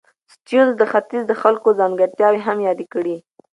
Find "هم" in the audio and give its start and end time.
2.47-2.57